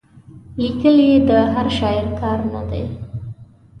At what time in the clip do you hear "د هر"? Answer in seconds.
1.29-1.67